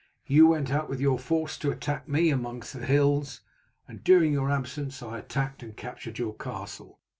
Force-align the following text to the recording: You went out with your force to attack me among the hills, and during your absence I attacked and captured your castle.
You 0.25 0.47
went 0.47 0.71
out 0.71 0.89
with 0.89 0.99
your 0.99 1.19
force 1.19 1.59
to 1.59 1.69
attack 1.69 2.07
me 2.07 2.31
among 2.31 2.61
the 2.61 2.83
hills, 2.87 3.41
and 3.87 4.03
during 4.03 4.33
your 4.33 4.49
absence 4.49 5.03
I 5.03 5.19
attacked 5.19 5.61
and 5.61 5.77
captured 5.77 6.17
your 6.17 6.33
castle. 6.33 6.97